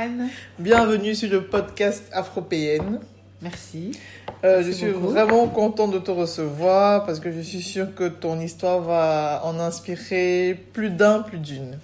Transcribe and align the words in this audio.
Anne. 0.00 0.30
Bienvenue 0.58 1.14
sur 1.14 1.28
le 1.28 1.44
podcast 1.44 2.04
Afropéenne. 2.12 3.00
Merci. 3.42 3.90
Euh, 4.44 4.56
Merci 4.56 4.66
je 4.66 4.72
suis 4.72 4.92
beaucoup. 4.92 5.08
vraiment 5.08 5.46
contente 5.46 5.92
de 5.92 5.98
te 5.98 6.10
recevoir 6.10 7.04
parce 7.04 7.20
que 7.20 7.30
je 7.30 7.40
suis 7.40 7.60
sûre 7.60 7.94
que 7.94 8.08
ton 8.08 8.40
histoire 8.40 8.80
va 8.80 9.42
en 9.44 9.58
inspirer 9.58 10.58
plus 10.72 10.88
d'un, 10.88 11.20
plus 11.20 11.36
d'une. 11.36 11.78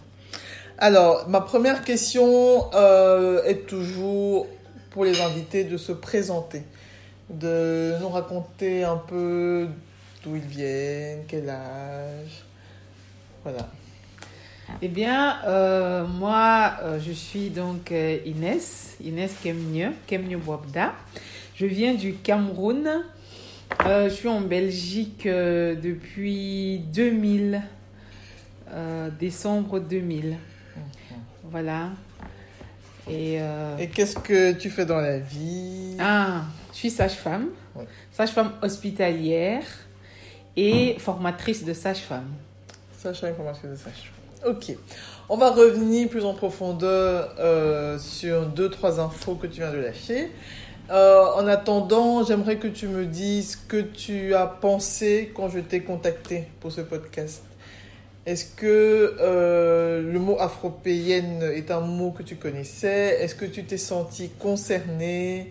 Alors, 0.78 1.28
ma 1.28 1.42
première 1.42 1.84
question 1.84 2.70
euh, 2.72 3.44
est 3.44 3.67
toujours 3.67 4.47
pour 4.89 5.05
les 5.05 5.20
invités 5.20 5.64
de 5.64 5.77
se 5.77 5.92
présenter, 5.92 6.62
de 7.28 7.97
nous 8.00 8.09
raconter 8.09 8.83
un 8.83 8.97
peu 8.97 9.69
d'où 10.25 10.37
ils 10.37 10.41
viennent, 10.41 11.25
quel 11.28 11.50
âge. 11.50 12.44
Voilà. 13.44 13.69
Eh 14.83 14.89
bien, 14.89 15.39
euh, 15.47 16.05
moi, 16.06 16.75
euh, 16.83 16.98
je 17.00 17.12
suis 17.12 17.50
donc 17.50 17.92
euh, 17.92 18.19
Inès, 18.27 18.97
Inès 19.03 19.34
Kemnye, 19.42 19.86
Kemnye 20.06 20.36
Bwabda. 20.36 20.92
Je 21.55 21.67
viens 21.67 21.95
du 21.95 22.14
Cameroun. 22.14 23.05
Euh, 23.87 24.09
je 24.09 24.14
suis 24.14 24.28
en 24.28 24.41
Belgique 24.41 25.27
euh, 25.27 25.75
depuis 25.75 26.81
2000, 26.92 27.62
euh, 28.72 29.09
décembre 29.19 29.78
2000. 29.81 30.37
Voilà. 31.44 31.91
Et, 33.09 33.41
euh, 33.41 33.77
Et 33.78 33.89
qu'est-ce 33.89 34.19
que 34.19 34.53
tu 34.53 34.69
fais 34.69 34.84
dans 34.84 35.00
la 35.00 35.19
vie? 35.19 35.97
Ah, 36.00 36.42
je 36.72 36.77
suis 36.78 36.91
sage-femme, 36.91 37.48
Ouais. 37.77 37.84
sage-femme 38.12 38.53
hospitalière 38.62 39.62
et 40.56 40.97
formatrice 40.98 41.64
de 41.64 41.72
sage-femme. 41.72 42.28
Sacha 42.98 43.28
information 43.28 43.70
de 43.70 43.77
Sacha. 43.77 44.09
Ok. 44.45 44.75
On 45.29 45.37
va 45.37 45.51
revenir 45.51 46.09
plus 46.09 46.25
en 46.25 46.34
profondeur 46.34 47.34
euh, 47.39 47.98
sur 47.98 48.47
deux, 48.47 48.69
trois 48.69 49.01
infos 49.01 49.34
que 49.34 49.47
tu 49.47 49.61
viens 49.61 49.73
de 49.73 49.78
lâcher. 49.78 50.31
Euh, 50.91 51.25
en 51.34 51.47
attendant, 51.48 52.25
j'aimerais 52.25 52.59
que 52.59 52.69
tu 52.69 52.87
me 52.87 53.06
dises 53.06 53.53
ce 53.53 53.56
que 53.56 53.81
tu 53.81 54.34
as 54.34 54.47
pensé 54.47 55.33
quand 55.34 55.48
je 55.48 55.59
t'ai 55.59 55.81
contacté 55.81 56.44
pour 56.60 56.71
ce 56.71 56.81
podcast. 56.81 57.43
Est-ce 58.25 58.44
que 58.56 59.16
euh, 59.21 60.00
le 60.00 60.19
mot 60.19 60.37
afropéenne 60.39 61.43
est 61.43 61.71
un 61.71 61.81
mot 61.81 62.10
que 62.10 62.22
tu 62.22 62.37
connaissais? 62.37 63.22
Est-ce 63.22 63.34
que 63.34 63.47
tu 63.47 63.65
t'es 63.65 63.78
senti 63.78 64.31
concernée 64.31 65.50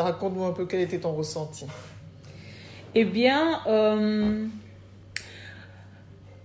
raconte-moi 0.00 0.48
un 0.48 0.52
peu 0.52 0.66
quel 0.66 0.80
était 0.80 0.98
ton 0.98 1.12
ressenti. 1.12 1.66
Eh 2.94 3.04
bien, 3.04 3.60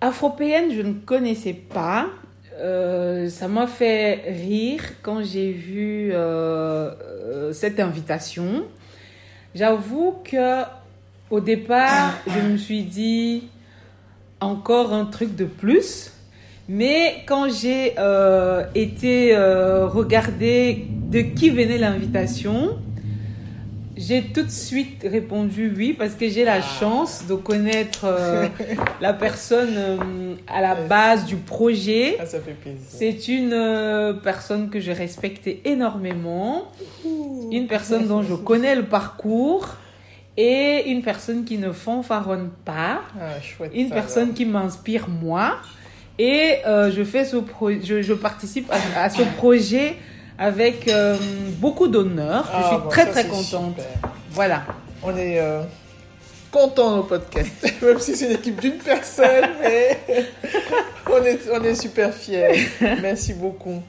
afropéenne, 0.01 0.71
je 0.73 0.81
ne 0.81 0.93
connaissais 0.93 1.53
pas. 1.53 2.07
Euh, 2.59 3.29
ça 3.29 3.47
m'a 3.47 3.67
fait 3.67 4.23
rire 4.27 4.81
quand 5.03 5.23
j'ai 5.23 5.51
vu 5.51 6.09
euh, 6.11 6.91
euh, 7.01 7.53
cette 7.53 7.79
invitation. 7.79 8.63
J'avoue 9.53 10.15
que 10.23 10.63
au 11.29 11.39
départ, 11.39 12.13
je 12.25 12.39
me 12.39 12.57
suis 12.57 12.83
dit 12.83 13.49
encore 14.39 14.93
un 14.93 15.05
truc 15.05 15.35
de 15.35 15.45
plus. 15.45 16.13
Mais 16.69 17.23
quand 17.25 17.49
j'ai 17.49 17.95
été 18.75 19.35
regarder 19.35 20.85
de 20.89 21.21
qui 21.21 21.49
venait 21.49 21.77
l'invitation, 21.77 22.77
j'ai 23.97 24.21
tout 24.23 24.43
de 24.43 24.49
suite 24.51 25.01
répondu 25.03 25.73
oui 25.75 25.93
parce 25.93 26.13
que 26.13 26.29
j'ai 26.29 26.43
la 26.45 26.61
chance 26.61 27.23
de 27.27 27.33
connaître 27.35 28.05
euh, 28.05 28.47
la 29.01 29.13
personne 29.13 29.73
euh, 29.75 29.97
à 30.47 30.61
la 30.61 30.75
base 30.75 31.25
du 31.25 31.35
projet. 31.37 32.17
Ah, 32.19 32.25
ça 32.25 32.39
fait 32.39 32.51
plaisir. 32.53 32.79
C'est 32.87 33.27
une 33.27 33.53
euh, 33.53 34.13
personne 34.13 34.69
que 34.69 34.79
je 34.79 34.91
respecte 34.91 35.49
énormément, 35.65 36.71
une 37.51 37.67
personne 37.67 38.07
dont 38.07 38.21
je 38.21 38.35
connais 38.35 38.75
le 38.75 38.83
parcours 38.85 39.75
et 40.37 40.83
une 40.91 41.01
personne 41.01 41.43
qui 41.45 41.57
ne 41.57 41.71
fanfaronne 41.71 42.51
pas, 42.65 43.01
Ah, 43.19 43.41
chouette. 43.41 43.71
une 43.73 43.89
ça, 43.89 43.95
personne 43.95 44.33
qui 44.33 44.45
m'inspire 44.45 45.07
moi. 45.09 45.57
Et 46.19 46.57
je, 46.65 47.03
fais 47.03 47.25
ce 47.25 47.37
pro- 47.37 47.71
je, 47.71 48.01
je 48.01 48.13
participe 48.13 48.71
à, 48.71 49.01
à 49.03 49.09
ce 49.09 49.21
projet 49.37 49.95
avec 50.37 50.87
euh, 50.87 51.17
beaucoup 51.57 51.87
d'honneur. 51.87 52.49
Ah, 52.53 52.59
je 52.63 52.67
suis 52.67 52.77
bon, 52.83 52.89
très 52.89 53.05
ça, 53.05 53.11
très 53.11 53.25
contente. 53.27 53.75
super. 53.77 53.85
Voilà. 54.31 54.63
On 55.03 55.15
est 55.15 55.39
euh, 55.39 55.61
content 56.51 56.99
au 56.99 57.03
podcast, 57.03 57.51
même 57.81 57.99
si 57.99 58.15
c'est 58.15 58.29
l'équipe 58.29 58.59
d'une 58.59 58.77
personne, 58.77 59.49
mais 59.61 59.97
on 61.11 61.23
est, 61.23 61.39
on 61.53 61.63
est 61.63 61.75
super 61.75 62.13
fiers. 62.13 62.67
Merci 63.01 63.33
beaucoup. 63.33 63.81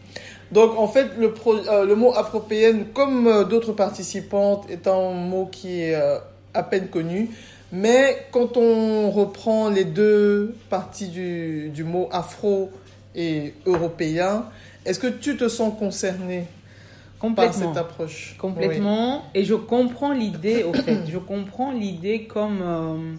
Donc 0.53 0.79
en 0.79 0.89
fait, 0.89 1.09
le, 1.19 1.33
pro- 1.33 1.57
euh, 1.59 1.85
le 1.85 1.95
mot 1.95 2.13
afropéenne, 2.15 2.87
comme 2.95 3.27
euh, 3.27 3.45
d'autres 3.45 3.73
participantes, 3.73 4.65
est 4.71 4.87
un 4.87 5.13
mot 5.13 5.47
qui 5.51 5.83
est 5.83 5.95
euh, 5.95 6.19
à 6.55 6.63
peine 6.63 6.89
connu. 6.89 7.31
Mais 7.71 8.27
quand 8.33 8.57
on 8.57 9.11
reprend 9.11 9.69
les 9.69 9.85
deux 9.85 10.55
parties 10.71 11.09
du, 11.09 11.69
du 11.69 11.85
mot 11.85 12.09
afro 12.13 12.71
et 13.15 13.53
européen, 13.67 14.47
est-ce 14.89 14.99
que 14.99 15.07
tu 15.07 15.37
te 15.37 15.49
sens 15.49 15.79
concerné 15.79 16.47
par 17.21 17.31
Complètement. 17.31 17.69
cette 17.69 17.77
approche? 17.77 18.37
Complètement. 18.39 19.25
Et 19.35 19.45
je 19.45 19.55
comprends 19.55 20.13
l'idée, 20.13 20.65
au 20.65 20.73
fait. 20.73 21.03
Je 21.09 21.19
comprends 21.19 21.73
l'idée 21.73 22.25
comme 22.25 22.61
euh, 22.63 23.15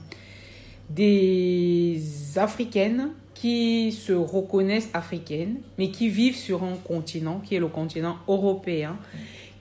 des 0.90 2.02
Africaines 2.38 3.10
qui 3.36 3.92
se 3.92 4.14
reconnaissent 4.14 4.90
africaines, 4.94 5.58
mais 5.78 5.92
qui 5.92 6.10
vivent 6.10 6.36
sur 6.36 6.64
un 6.64 6.76
continent, 6.76 7.40
qui 7.46 7.56
est 7.56 7.60
le 7.60 7.68
continent 7.68 8.18
européen, 8.28 8.98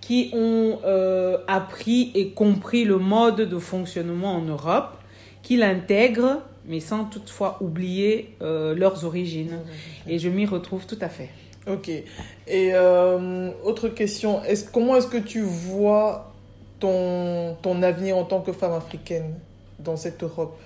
qui 0.01 0.31
ont 0.33 0.79
euh, 0.85 1.37
appris 1.47 2.11
et 2.15 2.31
compris 2.31 2.85
le 2.85 2.99
mode 2.99 3.43
de 3.43 3.59
fonctionnement 3.59 4.35
en 4.35 4.43
Europe, 4.43 4.97
qui 5.43 5.57
l'intègrent, 5.57 6.41
mais 6.67 6.81
sans 6.81 7.05
toutefois 7.05 7.59
oublier 7.61 8.35
euh, 8.41 8.75
leurs 8.75 9.05
origines. 9.05 9.59
Et 10.07 10.19
je 10.19 10.29
m'y 10.29 10.47
retrouve 10.47 10.87
tout 10.87 10.99
à 11.01 11.09
fait. 11.09 11.29
Ok. 11.69 11.89
Et 11.89 12.71
euh, 12.73 13.51
autre 13.63 13.89
question, 13.89 14.43
est 14.45 14.71
comment 14.71 14.97
est-ce 14.97 15.07
que 15.07 15.19
tu 15.19 15.43
vois 15.43 16.33
ton, 16.81 17.57
ton 17.61 17.83
avenir 17.83 18.17
en 18.17 18.25
tant 18.25 18.41
que 18.41 18.53
femme 18.53 18.73
africaine 18.73 19.35
dans 19.79 19.97
cette 19.97 20.23
Europe? 20.23 20.59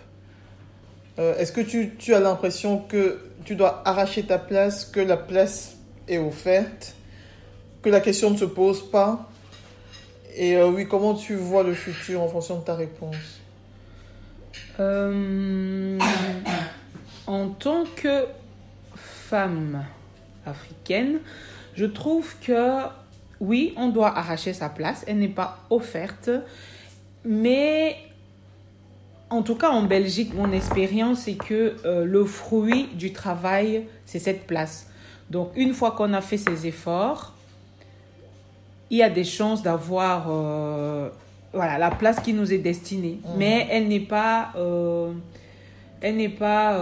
Euh, 1.18 1.36
Est-ce 1.38 1.52
que 1.52 1.60
tu, 1.60 1.94
tu 1.98 2.14
as 2.14 2.20
l'impression 2.20 2.78
que 2.78 3.18
tu 3.44 3.56
dois 3.56 3.82
arracher 3.84 4.22
ta 4.22 4.38
place, 4.38 4.84
que 4.84 5.00
la 5.00 5.16
place 5.16 5.76
est 6.06 6.18
offerte, 6.18 6.94
que 7.82 7.90
la 7.90 8.00
question 8.00 8.30
ne 8.30 8.36
se 8.36 8.44
pose 8.44 8.88
pas? 8.88 9.28
Et 10.36 10.56
euh, 10.56 10.68
oui, 10.68 10.86
comment 10.88 11.14
tu 11.14 11.34
vois 11.34 11.64
le 11.64 11.74
futur 11.74 12.22
en 12.22 12.28
fonction 12.28 12.58
de 12.58 12.64
ta 12.64 12.74
réponse? 12.74 13.40
En 17.26 17.48
tant 17.58 17.84
que 17.96 18.24
femme 18.94 19.84
africaine, 20.46 21.20
je 21.74 21.86
trouve 21.86 22.34
que 22.40 22.82
oui, 23.42 23.74
on 23.76 23.88
doit 23.88 24.16
arracher 24.16 24.52
sa 24.52 24.68
place. 24.68 25.04
Elle 25.08 25.18
n'est 25.18 25.28
pas 25.28 25.58
offerte. 25.68 26.30
Mais 27.24 27.96
en 29.30 29.42
tout 29.42 29.56
cas, 29.56 29.70
en 29.70 29.82
Belgique, 29.82 30.32
mon 30.34 30.52
expérience, 30.52 31.22
c'est 31.22 31.34
que 31.34 31.74
euh, 31.84 32.04
le 32.04 32.24
fruit 32.24 32.88
du 32.94 33.12
travail, 33.12 33.86
c'est 34.06 34.20
cette 34.20 34.46
place. 34.46 34.88
Donc, 35.30 35.50
une 35.56 35.74
fois 35.74 35.92
qu'on 35.92 36.12
a 36.12 36.20
fait 36.20 36.36
ses 36.36 36.66
efforts, 36.66 37.34
il 38.90 38.98
y 38.98 39.02
a 39.02 39.10
des 39.10 39.24
chances 39.24 39.62
d'avoir 39.62 40.26
euh, 40.28 41.08
voilà, 41.52 41.78
la 41.78 41.90
place 41.90 42.20
qui 42.20 42.34
nous 42.34 42.52
est 42.52 42.58
destinée. 42.58 43.20
Mhm. 43.24 43.30
Mais 43.38 43.66
elle 43.70 43.88
n'est 43.88 44.00
pas, 44.00 44.52
euh, 44.56 45.12
elle 46.00 46.16
n'est 46.16 46.28
pas 46.28 46.78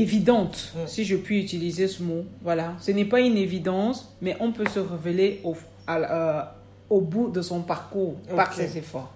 évidente, 0.00 0.72
Mhm. 0.76 0.86
si 0.86 1.04
je 1.04 1.16
puis 1.16 1.40
utiliser 1.40 1.88
ce 1.88 2.02
mot. 2.02 2.24
Voilà, 2.42 2.74
ce 2.80 2.90
n'est 2.92 3.04
pas 3.04 3.20
une 3.20 3.36
évidence, 3.36 4.14
mais 4.20 4.36
on 4.40 4.52
peut 4.52 4.66
se 4.68 4.78
révéler 4.80 5.40
au, 5.44 5.56
à 5.86 5.96
euh, 5.98 6.42
au 6.90 7.00
bout 7.00 7.28
de 7.30 7.42
son 7.42 7.60
parcours 7.62 8.14
par 8.34 8.52
ses 8.52 8.76
efforts. 8.78 9.12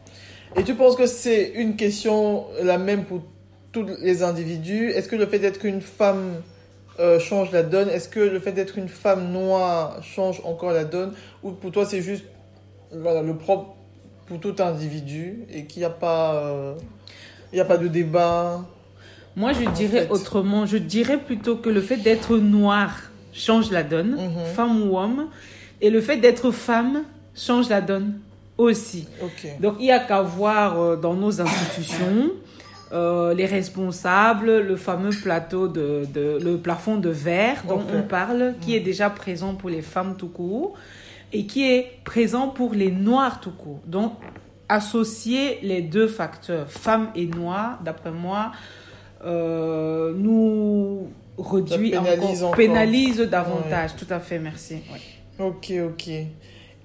Et 0.57 0.65
tu 0.65 0.75
penses 0.75 0.97
que 0.97 1.07
c'est 1.07 1.53
une 1.55 1.77
question 1.77 2.47
la 2.63 2.79
même 2.79 3.05
pour 3.05 3.23
tous 3.73 3.87
les 4.03 4.23
individus? 4.25 4.91
Est-ce 4.91 5.09
que 5.09 5.15
le 5.17 5.27
fait 5.27 5.39
d'être 5.39 5.65
une 5.65 5.81
femme 5.81 6.43
euh, 6.99 7.21
change 7.21 7.53
la 7.53 7.63
donne? 7.63 7.89
Est-ce 7.89 8.09
que 8.09 8.19
le 8.19 8.41
fait 8.41 8.51
d'être 8.53 8.77
une 8.77 8.89
femme 8.89 9.31
noire 9.31 10.03
change 10.03 10.41
encore 10.45 10.73
la 10.73 10.83
donne? 10.85 11.13
Ou 11.45 11.53
pour 11.53 11.71
toi 11.71 11.87
c'est 11.87 12.03
juste 12.03 12.25
voilà, 12.93 13.23
le 13.23 13.37
propre 13.37 13.77
pour 14.27 14.41
tout 14.41 14.57
individu 14.59 15.45
et 15.53 15.65
qu'il 15.67 15.81
n'y 15.81 15.87
a 15.87 15.91
pas 15.91 16.35
euh, 16.35 16.75
il 17.53 17.61
a 17.61 17.65
pas 17.65 17.79
de 17.79 17.87
débat? 17.87 18.61
Moi, 19.41 19.53
je 19.53 19.69
dirais 19.71 20.03
fait. 20.07 20.11
autrement. 20.11 20.67
Je 20.67 20.77
dirais 20.77 21.19
plutôt 21.19 21.57
que 21.57 21.71
le 21.71 21.81
fait 21.81 21.97
d'être 21.97 22.37
noir 22.37 22.91
change 23.33 23.71
la 23.71 23.83
donne, 23.83 24.13
Mhm. 24.17 24.45
femme 24.57 24.83
ou 24.83 24.99
homme, 24.99 25.27
et 25.81 25.89
le 25.91 26.01
fait 26.01 26.19
d'être 26.19 26.51
femme 26.51 27.03
change 27.35 27.69
la 27.69 27.81
donne 27.81 28.19
aussi. 28.59 29.07
Donc, 29.61 29.75
il 29.81 29.87
y 29.87 29.91
a 29.93 30.01
qu'à 30.01 30.21
voir 30.23 30.79
euh, 30.81 30.97
dans 30.97 31.15
nos 31.15 31.41
institutions 31.41 32.31
euh, 32.93 33.35
les 33.35 33.47
responsables, 33.47 34.53
le 34.73 34.77
fameux 34.77 35.11
plateau 35.11 35.69
de, 35.69 36.03
de- 36.13 36.39
le 36.43 36.57
plafond 36.59 36.97
de 36.97 37.09
verre 37.09 37.63
dont 37.69 37.83
on 37.95 38.03
parle, 38.03 38.55
qui 38.61 38.75
est 38.75 38.81
déjà 38.81 39.09
présent 39.11 39.55
pour 39.55 39.71
les 39.71 39.81
femmes 39.81 40.17
tout 40.19 40.27
court 40.29 40.75
et 41.33 41.47
qui 41.47 41.71
est 41.73 41.83
présent 42.05 42.49
pour 42.49 42.75
les 42.75 42.91
noirs 42.91 43.41
tout 43.41 43.53
court. 43.53 43.81
Donc, 43.87 44.15
associer 44.69 45.59
les 45.63 45.83
deux 45.83 46.09
facteurs, 46.09 46.69
femmes 46.69 47.09
et 47.15 47.27
noirs, 47.27 47.79
d'après 47.85 48.11
moi, 48.11 48.53
euh, 49.25 50.13
nous 50.17 51.09
réduit 51.39 51.91
pénalise 51.91 52.43
encore, 52.43 52.57
pénalise 52.57 53.21
davantage. 53.21 53.97
Tout 53.97 54.07
à 54.11 54.21
fait, 54.21 54.39
merci. 54.39 54.75
Ouais. 54.75 55.45
Ok, 55.47 55.73
ok. 55.87 56.09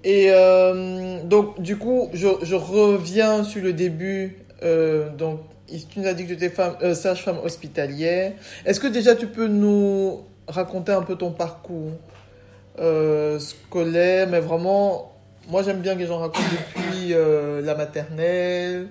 Et 0.03 0.27
euh, 0.29 1.23
donc, 1.23 1.59
du 1.61 1.77
coup, 1.77 2.09
je, 2.13 2.27
je 2.43 2.55
reviens 2.55 3.43
sur 3.43 3.63
le 3.63 3.73
début. 3.73 4.37
Euh, 4.63 5.09
donc, 5.09 5.39
tu 5.67 5.99
nous 5.99 6.07
as 6.07 6.13
dit 6.13 6.23
que 6.23 6.27
tu 6.29 6.33
étais 6.35 6.49
femme, 6.49 6.75
euh, 6.83 6.93
sage-femme 6.93 7.39
hospitalière. 7.43 8.33
Est-ce 8.65 8.79
que 8.79 8.87
déjà 8.87 9.15
tu 9.15 9.27
peux 9.27 9.47
nous 9.47 10.21
raconter 10.47 10.91
un 10.91 11.01
peu 11.01 11.15
ton 11.15 11.31
parcours 11.31 11.91
scolaire, 13.39 14.27
mais 14.29 14.41
vraiment, 14.41 15.13
moi 15.49 15.63
j'aime 15.63 15.79
bien 15.79 15.95
que 15.95 15.99
les 15.99 16.07
gens 16.07 16.19
racontent 16.19 16.43
depuis 16.51 17.15
la 17.65 17.73
maternelle, 17.73 18.89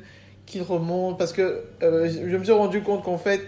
qu'ils 0.55 0.63
remontent, 0.63 1.17
parce 1.17 1.33
que 1.33 1.63
euh, 1.83 2.09
je 2.09 2.37
me 2.37 2.45
suis 2.45 2.53
rendu 2.53 2.81
compte 2.83 3.03
qu'en 3.03 3.19
fait, 3.19 3.41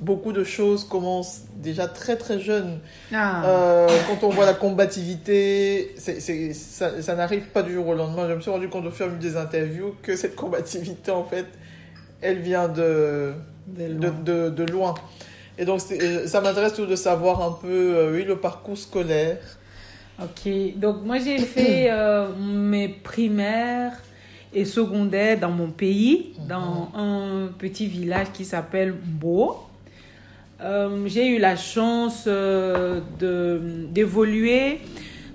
beaucoup 0.00 0.32
de 0.32 0.42
choses 0.44 0.84
commencent 0.84 1.42
déjà 1.56 1.86
très 1.86 2.16
très 2.16 2.40
jeunes. 2.40 2.80
Ah. 3.12 3.44
Euh, 3.46 3.88
quand 4.08 4.26
on 4.26 4.30
voit 4.30 4.44
la 4.44 4.54
combativité, 4.54 5.94
c'est, 5.96 6.20
c'est, 6.20 6.52
ça, 6.52 7.00
ça 7.00 7.14
n'arrive 7.14 7.44
pas 7.44 7.62
du 7.62 7.72
jour 7.72 7.86
au 7.86 7.94
lendemain. 7.94 8.28
Je 8.28 8.34
me 8.34 8.40
suis 8.40 8.50
rendu 8.50 8.68
compte 8.68 8.86
au 8.86 8.90
fur 8.90 9.06
et 9.06 9.08
à 9.08 9.12
mesure 9.12 9.30
des 9.30 9.36
interviews 9.38 9.94
que 10.02 10.16
cette 10.16 10.34
combativité, 10.34 11.10
en 11.12 11.24
fait, 11.24 11.46
elle 12.20 12.40
vient 12.40 12.68
de, 12.68 13.32
loin. 13.78 14.10
de, 14.24 14.50
de 14.50 14.64
loin. 14.64 14.94
Et 15.58 15.64
donc, 15.64 15.80
c'est- 15.80 16.02
euh, 16.02 16.26
ça 16.26 16.40
m'intéresse 16.40 16.72
toujours 16.74 16.90
de 16.90 16.96
savoir 16.96 17.40
un 17.42 17.52
peu, 17.52 17.68
euh, 17.96 18.12
oui, 18.12 18.24
le 18.24 18.36
parcours 18.36 18.76
scolaire. 18.76 19.38
Ok, 20.20 20.50
donc 20.76 21.04
moi 21.04 21.18
j'ai 21.18 21.36
fait 21.38 21.88
euh, 21.90 22.28
mes 22.38 22.88
primaires 22.88 23.92
et 24.52 24.64
secondaires 24.64 25.38
dans 25.38 25.50
mon 25.50 25.68
pays, 25.68 26.32
dans 26.48 26.90
un 26.94 27.48
petit 27.58 27.86
village 27.86 28.28
qui 28.32 28.44
s'appelle 28.44 28.94
Mbo. 28.94 29.66
Euh, 30.62 31.06
j'ai 31.06 31.28
eu 31.28 31.38
la 31.38 31.56
chance 31.56 32.24
euh, 32.26 33.00
d'évoluer 33.20 34.80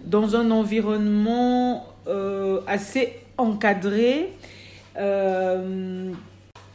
dans 0.06 0.36
un 0.36 0.50
environnement 0.50 1.86
euh, 2.08 2.62
assez 2.66 3.20
encadré 3.38 4.34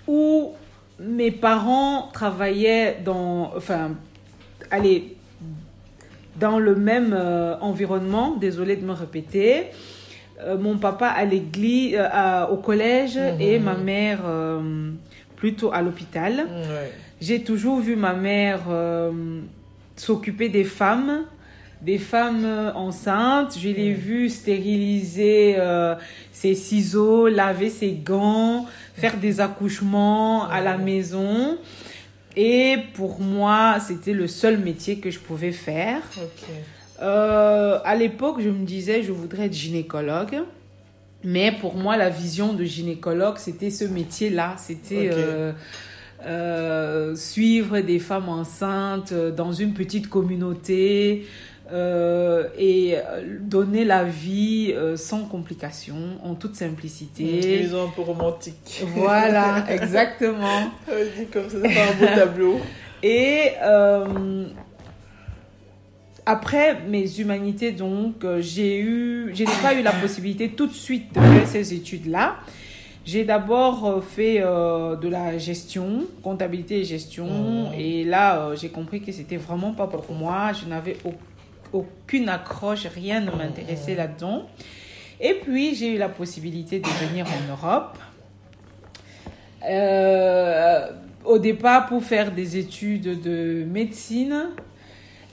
où 0.07 0.53
mes 1.01 1.31
parents 1.33 2.09
travaillaient 2.13 3.01
dans, 3.05 3.53
enfin, 3.57 3.91
allez, 4.71 5.17
dans 6.37 6.59
le 6.59 6.77
même 6.77 7.19
environnement, 7.61 8.37
désolé 8.37 8.77
de 8.77 8.87
me 8.87 8.93
répéter. 8.93 9.67
Euh, 10.41 10.59
mon 10.59 10.77
papa 10.77 11.07
à 11.09 11.25
l'église, 11.25 11.97
euh, 11.99 12.47
au 12.49 12.57
collège 12.59 13.17
Mhm. 13.17 13.41
et 13.41 13.59
ma 13.59 13.75
mère 13.75 14.21
euh, 14.27 14.91
plutôt 15.37 15.73
à 15.73 15.81
l'hôpital. 15.83 16.47
J'ai 17.21 17.43
toujours 17.43 17.81
vu 17.81 17.97
ma 17.97 18.13
mère 18.13 18.61
s'occuper 19.97 20.49
des 20.51 20.65
femmes, 20.65 21.25
des 21.81 21.97
femmes 21.99 22.73
enceintes. 22.75 23.57
Je 23.59 23.69
l'ai 23.69 23.91
Mhm. 23.93 23.97
vue 23.97 24.29
stériliser 24.29 25.57
ses 26.33 26.55
ciseaux, 26.55 27.29
laver 27.29 27.71
ses 27.71 27.93
gants, 27.93 28.67
faire 28.95 29.17
des 29.17 29.41
accouchements 29.41 30.47
à 30.49 30.61
la 30.61 30.77
maison. 30.77 31.57
Et 32.37 32.77
pour 32.93 33.21
moi, 33.21 33.79
c'était 33.81 34.13
le 34.13 34.27
seul 34.27 34.59
métier 34.59 34.99
que 34.99 35.11
je 35.11 35.19
pouvais 35.19 35.53
faire. 35.53 36.03
Euh, 37.03 37.79
à 37.85 37.95
l'époque, 37.95 38.37
je 38.41 38.49
me 38.49 38.65
disais, 38.65 39.03
je 39.03 39.13
voudrais 39.13 39.47
être 39.47 39.55
gynécologue. 39.55 40.43
Mais 41.25 41.53
pour 41.53 41.75
moi, 41.75 41.97
la 41.97 42.09
vision 42.09 42.53
de 42.53 42.65
gynécologue, 42.65 43.39
c'était 43.39 43.71
ce 43.71 43.85
métier-là. 43.85 44.55
C'était 44.59 45.11
euh, 45.13 45.53
euh, 46.25 47.15
suivre 47.17 47.81
des 47.81 47.99
femmes 47.99 48.29
enceintes 48.29 49.13
dans 49.13 49.53
une 49.53 49.75
petite 49.75 50.09
communauté 50.09 51.27
et 52.59 52.95
donner 53.41 53.85
la 53.85 54.05
vie 54.05 54.73
sans 54.95 55.25
complications, 55.25 56.17
en 56.23 56.37
toute 56.37 56.55
simplicité. 56.55 57.65
Ils 57.65 57.75
ont 57.75 57.87
un 57.87 57.91
peu 57.91 58.03
romantique. 58.03 58.85
Voilà, 58.95 59.65
exactement. 59.69 60.71
Dit 61.19 61.27
comme 61.27 61.51
ça, 61.51 61.57
c'est 61.61 61.75
pas 61.75 61.91
un 61.91 61.99
beau 61.99 62.15
tableau. 62.15 62.61
Et 63.03 63.51
après 66.27 66.81
mes 66.89 67.21
humanités, 67.21 67.71
donc, 67.73 68.25
euh, 68.25 68.41
j'ai 68.41 68.81
eu, 68.81 69.31
je 69.35 69.45
n'ai 69.45 69.63
pas 69.63 69.75
eu 69.75 69.83
la 69.83 69.93
possibilité 69.93 70.49
tout 70.51 70.67
de 70.67 70.73
suite 70.75 71.15
de 71.15 71.21
faire 71.21 71.47
ces 71.49 71.73
études-là. 71.73 72.37
J'ai 73.05 73.23
d'abord 73.25 73.87
euh, 73.87 74.01
fait 74.01 74.41
euh, 74.41 74.97
de 74.97 75.09
la 75.09 75.39
gestion, 75.39 76.05
comptabilité 76.25 76.81
et 76.81 76.85
gestion, 76.85 77.27
Mhm. 77.71 77.75
et 77.79 78.05
là, 78.05 78.41
euh, 78.41 78.57
j'ai 78.57 78.69
compris 78.71 79.01
que 79.01 79.13
c'était 79.13 79.37
vraiment 79.37 79.73
pas 79.73 79.87
pour 79.87 80.11
moi. 80.13 80.51
Je 80.53 80.67
n'avais 80.69 80.97
au- 81.05 81.15
aucune 81.73 82.29
accroche, 82.29 82.87
rien 82.87 83.21
ne 83.21 83.31
m'intéressait 83.31 83.95
là-dedans. 83.95 84.47
Et 85.21 85.35
puis, 85.35 85.75
j'ai 85.77 85.95
eu 85.95 85.99
la 85.99 86.09
possibilité 86.09 86.81
de 86.81 86.89
venir 87.07 87.27
en 87.27 87.51
Europe. 87.53 87.97
Euh, 89.69 90.87
au 91.25 91.39
départ, 91.39 91.87
pour 91.87 92.03
faire 92.03 92.33
des 92.33 92.57
études 92.57 93.21
de 93.23 93.65
médecine. 93.65 94.47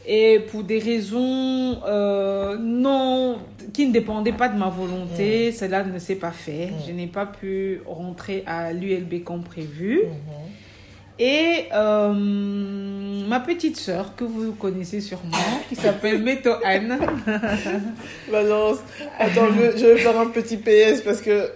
Et 0.05 0.39
pour 0.51 0.63
des 0.63 0.79
raisons 0.79 1.79
euh, 1.85 2.57
non, 2.59 3.39
qui 3.71 3.87
ne 3.87 3.93
dépendaient 3.93 4.33
pas 4.33 4.49
de 4.49 4.57
ma 4.57 4.67
volonté, 4.67 5.51
cela 5.51 5.83
ne 5.83 5.97
s'est 5.97 6.15
pas 6.15 6.31
fait. 6.31 6.67
Mm. 6.67 6.73
Je 6.87 6.91
n'ai 6.91 7.07
pas 7.07 7.25
pu 7.25 7.81
rentrer 7.85 8.43
à 8.45 8.73
l'ULB 8.73 9.23
comme 9.23 9.43
prévu. 9.43 10.01
Mhm. 10.03 10.51
Et 11.19 11.67
euh, 11.71 12.11
ma 12.11 13.39
petite 13.39 13.77
sœur, 13.77 14.15
que 14.15 14.23
vous 14.23 14.53
connaissez 14.53 14.99
sûrement, 14.99 15.37
qui 15.69 15.75
s'appelle 15.75 16.21
Meto 16.21 16.51
Anne, 16.65 16.99
Balance. 18.31 18.79
Attends, 19.19 19.47
je, 19.55 19.77
je 19.77 19.85
vais 19.85 19.97
faire 19.97 20.19
un 20.19 20.25
petit 20.25 20.57
PS 20.57 21.01
parce 21.05 21.21
que 21.21 21.49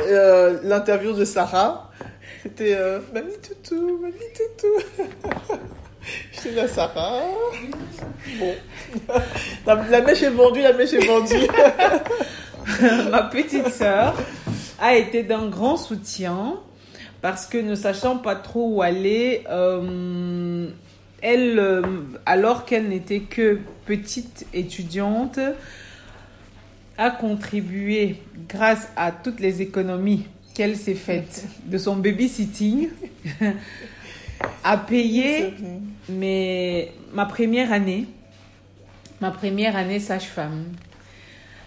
euh, 0.00 0.60
l'interview 0.62 1.14
de 1.14 1.24
Sarah, 1.24 1.90
c'était 2.42 2.76
Mamie 3.14 3.32
Toutou, 3.42 3.98
Mamie 4.02 4.14
Toutou. 4.36 5.56
Je 6.32 6.40
suis 6.40 6.50
la 6.52 6.68
Sarah. 6.68 7.22
Bon. 8.38 8.54
La, 9.66 10.00
mèche 10.00 10.22
est 10.22 10.30
vendue, 10.30 10.62
la 10.62 10.72
mèche 10.72 10.92
est 10.94 11.06
vendue. 11.06 11.46
ma 13.10 13.22
petite 13.24 13.68
sœur, 13.68 14.16
a 14.78 14.96
été 14.96 15.22
d'un 15.22 15.48
grand 15.48 15.76
soutien 15.76 16.54
parce 17.20 17.46
que 17.46 17.58
ne 17.58 17.74
sachant 17.74 18.16
pas 18.16 18.34
trop 18.34 18.76
où 18.76 18.82
aller, 18.82 19.44
euh, 19.50 20.68
elle, 21.20 21.58
euh, 21.58 21.82
alors 22.24 22.64
qu'elle 22.64 22.88
n'était 22.88 23.20
que 23.20 23.58
petite 23.84 24.46
étudiante, 24.54 25.38
a 26.96 27.10
contribué 27.10 28.16
grâce 28.48 28.88
à 28.96 29.12
toutes 29.12 29.40
les 29.40 29.62
économies 29.62 30.26
qu'elle 30.54 30.76
s'est 30.76 30.94
faites 30.94 31.46
de 31.64 31.78
son 31.78 31.96
babysitting 31.96 32.88
à 34.64 34.76
payer 34.76 35.54
mais 36.08 36.92
ma 37.12 37.26
première 37.26 37.72
année, 37.72 38.06
ma 39.20 39.30
première 39.30 39.76
année 39.76 40.00
sage-femme. 40.00 40.64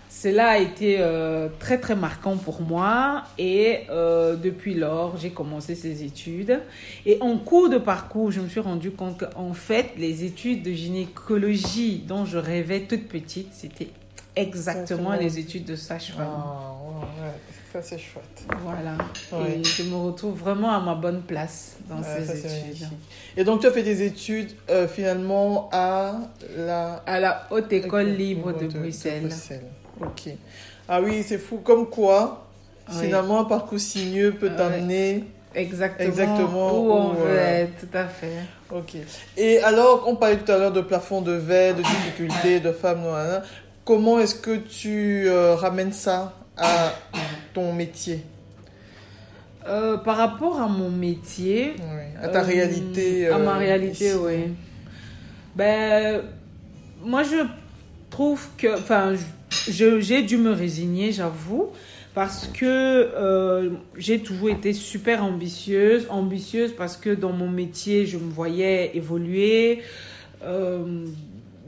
cela 0.10 0.50
a 0.50 0.58
été 0.58 0.98
euh, 1.00 1.50
très 1.60 1.80
très 1.80 1.96
marquant 1.96 2.38
pour 2.38 2.62
moi 2.62 3.24
et 3.38 3.82
euh, 3.90 4.36
depuis 4.36 4.74
lors 4.74 5.18
j'ai 5.18 5.32
commencé 5.32 5.76
ces 5.76 6.04
études 6.04 6.62
et 7.06 7.18
en 7.22 7.38
cours 7.38 7.70
de 7.70 7.78
parcours 7.78 8.32
je 8.32 8.40
me 8.42 8.48
suis 8.48 8.60
rendu 8.60 8.92
compte 8.92 9.18
qu'en 9.20 9.54
fait 9.54 9.92
les 9.98 10.24
études 10.24 10.64
de 10.64 10.72
gynécologie 10.72 12.04
dont 12.08 12.26
je 12.26 12.38
rêvais 12.38 12.82
toute 12.82 13.08
petite 13.08 13.50
c'était 13.54 13.90
exactement 14.36 14.84
Exactement. 15.14 15.14
les 15.14 15.40
études 15.40 15.66
de 15.66 15.76
sage-femme. 15.76 16.26
Ouais, 16.28 17.26
ouais, 17.26 17.32
ça 17.72 17.82
c'est 17.82 17.98
chouette. 18.00 18.44
Voilà. 18.62 18.96
Ouais. 19.32 19.60
Et 19.60 19.64
je 19.64 19.84
me 19.84 19.96
retrouve 19.96 20.38
vraiment 20.40 20.72
à 20.72 20.80
ma 20.80 20.96
bonne 20.96 21.22
place 21.22 21.78
dans 21.90 21.98
Ouais, 21.98 22.24
ces 22.26 22.36
ça, 22.38 22.48
études. 22.48 22.88
Et 23.38 23.44
donc 23.44 23.62
tu 23.62 23.68
as 23.68 23.72
fait 23.72 23.84
des 23.84 24.04
études 24.04 24.52
euh, 24.70 24.88
finalement 24.88 25.70
à 25.72 26.14
la 26.58 27.04
À 27.06 27.20
la 27.20 27.48
Haute 27.52 27.72
École 27.74 28.08
Libre 28.10 28.54
de, 28.54 28.68
Bruxelles. 28.68 29.22
Bruxelles. 29.24 29.66
Ok. 30.02 30.34
Ah 30.88 31.02
oui, 31.02 31.24
c'est 31.26 31.38
fou. 31.38 31.58
Comme 31.64 31.90
quoi, 31.90 32.48
Oui. 32.90 32.96
finalement, 33.06 33.40
un 33.40 33.46
parcours 33.46 33.80
sinueux 33.80 34.34
peut 34.34 34.52
t'amener. 34.56 35.24
Exactement. 35.56 36.10
Exactement, 36.10 36.80
Où 36.80 36.92
on 36.92 37.12
où, 37.12 37.14
veut 37.14 37.28
euh, 37.30 37.64
être, 37.64 37.80
tout 37.82 37.96
à 37.98 38.06
fait. 38.08 38.40
Ok. 38.72 38.96
Et 39.38 39.60
alors, 39.60 40.04
on 40.08 40.16
parlait 40.16 40.38
tout 40.38 40.52
à 40.52 40.58
l'heure 40.58 40.72
de 40.72 40.82
plafond 40.82 41.22
de 41.22 41.32
verre, 41.34 41.76
de 41.76 41.84
difficultés, 41.84 42.60
de 42.60 42.72
femmes. 42.72 43.04
nanana. 43.04 43.44
Comment 43.86 44.20
est-ce 44.20 44.36
que 44.36 44.56
tu 44.58 45.28
euh, 45.28 45.56
ramènes 45.56 45.92
ça 45.94 46.34
à 46.58 46.94
ton 47.54 47.74
métier, 47.74 48.22
Euh, 49.68 49.96
par 49.98 50.18
rapport 50.18 50.60
à 50.62 50.68
mon 50.68 50.90
métier, 50.90 51.74
Oui. 51.78 52.04
à 52.22 52.28
ta 52.28 52.42
Euh, 52.42 52.46
réalité 52.46 53.28
À 53.28 53.38
ma 53.38 53.56
euh, 53.56 53.58
réalité, 53.60 54.08
ici. 54.08 54.16
oui. 54.22 54.54
Ben, 55.56 56.22
moi, 57.04 57.24
je 57.24 57.46
trouve 58.10 58.46
que. 58.58 58.78
Enfin, 58.78 59.14
j'ai 59.70 60.22
dû 60.24 60.36
me 60.38 60.52
résigner, 60.52 61.12
j'avoue, 61.14 61.70
parce 62.14 62.48
que 62.48 62.66
euh, 62.66 63.70
j'ai 63.98 64.20
toujours 64.20 64.50
été 64.50 64.74
super 64.74 65.24
ambitieuse. 65.24 66.08
Ambitieuse 66.10 66.74
parce 66.76 66.98
que 66.98 67.10
dans 67.12 67.32
mon 67.32 67.50
métier, 67.50 68.06
je 68.06 68.18
me 68.18 68.30
voyais 68.32 68.92
évoluer. 68.98 69.82
Euh, 70.44 71.06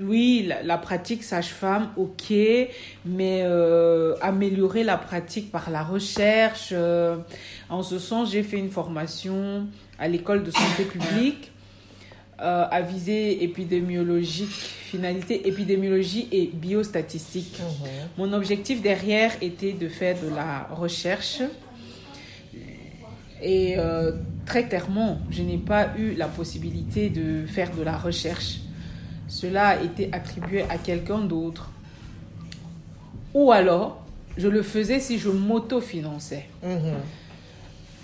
oui, 0.01 0.45
la, 0.47 0.61
la 0.63 0.77
pratique 0.77 1.23
sage-femme, 1.23 1.89
ok, 1.95 2.33
mais 3.05 3.41
euh, 3.43 4.15
améliorer 4.21 4.83
la 4.83 4.97
pratique 4.97 5.51
par 5.51 5.69
la 5.69 5.83
recherche. 5.83 6.69
euh, 6.73 7.17
en 7.69 7.81
ce 7.81 7.99
sens, 7.99 8.31
j'ai 8.31 8.43
fait 8.43 8.57
une 8.57 8.71
formation 8.71 9.67
à 9.97 10.07
l'école 10.07 10.43
de 10.43 10.51
santé 10.51 10.83
publique 10.83 11.51
euh, 12.41 12.65
à 12.69 12.81
visée 12.81 13.43
épidémiologique, 13.43 14.49
finalité 14.49 15.47
épidémiologie 15.47 16.27
et 16.31 16.47
biostatistique. 16.53 17.59
Mhm. 17.59 17.89
Mon 18.17 18.33
objectif 18.33 18.81
derrière 18.81 19.31
était 19.41 19.71
de 19.71 19.87
faire 19.87 20.17
de 20.21 20.27
la 20.35 20.67
recherche. 20.75 21.41
Et 23.41 23.75
euh, 23.77 24.13
très 24.45 24.67
clairement, 24.67 25.19
je 25.29 25.41
n'ai 25.43 25.57
pas 25.57 25.93
eu 25.97 26.13
la 26.15 26.27
possibilité 26.27 27.09
de 27.09 27.45
faire 27.45 27.71
de 27.73 27.83
la 27.83 27.97
recherche. 27.97 28.59
Cela 29.27 29.69
a 29.69 29.81
été 29.81 30.09
attribué 30.11 30.63
à 30.69 30.77
quelqu'un 30.77 31.19
d'autre. 31.19 31.69
Ou 33.33 33.51
alors, 33.51 34.01
je 34.37 34.47
le 34.47 34.61
faisais 34.61 34.99
si 34.99 35.17
je 35.17 35.29
m'autofinançais. 35.29 36.47
Mhm. 36.63 36.93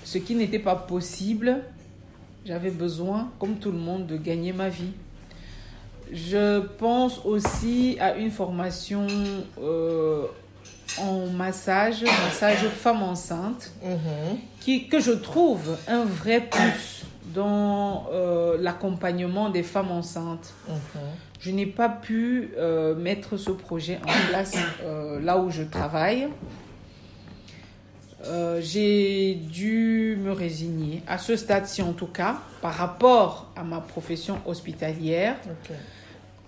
Ce 0.03 0.17
qui 0.17 0.35
n'était 0.35 0.59
pas 0.59 0.75
possible. 0.75 1.59
J'avais 2.45 2.71
besoin, 2.71 3.29
comme 3.39 3.55
tout 3.57 3.71
le 3.71 3.77
monde, 3.77 4.07
de 4.07 4.17
gagner 4.17 4.51
ma 4.51 4.67
vie. 4.69 4.91
Je 6.11 6.59
pense 6.59 7.19
aussi 7.23 7.97
à 7.99 8.15
une 8.17 8.31
formation 8.31 9.05
euh, 9.61 10.25
en 10.97 11.27
massage, 11.27 12.03
massage 12.03 12.65
femme 12.67 13.03
enceinte, 13.03 13.71
Mhm. 13.83 14.37
qui, 14.59 14.87
que 14.89 14.99
je 14.99 15.11
trouve 15.11 15.77
un 15.87 16.03
vrai 16.03 16.41
plus 16.41 17.05
dans 17.33 18.07
euh, 18.11 18.57
l'accompagnement 18.59 19.49
des 19.49 19.63
femmes 19.63 19.91
enceintes. 19.91 20.53
Mhm. 20.67 20.75
Je 21.39 21.51
n'ai 21.51 21.65
pas 21.65 21.89
pu 21.89 22.51
euh, 22.57 22.95
mettre 22.95 23.37
ce 23.37 23.49
projet 23.51 23.99
en 24.03 24.29
place 24.29 24.55
euh, 24.83 25.19
là 25.19 25.37
où 25.39 25.49
je 25.49 25.63
travaille. 25.63 26.27
J'ai 28.61 29.33
dû 29.33 30.15
me 30.21 30.31
résigner, 30.31 31.01
à 31.07 31.17
ce 31.17 31.35
stade-ci 31.35 31.81
en 31.81 31.93
tout 31.93 32.05
cas, 32.05 32.37
par 32.61 32.75
rapport 32.75 33.51
à 33.55 33.63
ma 33.63 33.81
profession 33.81 34.37
hospitalière, 34.45 35.37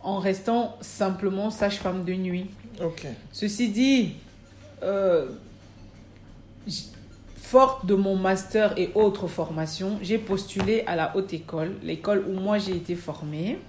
en 0.03 0.19
restant 0.19 0.77
simplement 0.81 1.49
sage-femme 1.49 2.03
de 2.03 2.13
nuit. 2.13 2.51
Ok. 2.79 3.07
Ceci 3.31 3.69
dit, 3.69 4.13
forte 7.53 7.85
de 7.85 7.93
mon 7.93 8.15
master 8.15 8.73
et 8.77 8.89
autres 8.95 9.27
formations, 9.27 9.99
j'ai 10.01 10.17
postulé 10.17 10.83
à 10.87 10.95
la 10.95 11.15
haute 11.15 11.33
école, 11.33 11.73
l'école 11.83 12.25
où 12.27 12.33
moi 12.39 12.57
j'ai 12.57 12.75
été 12.75 12.95
formée. 12.95 13.59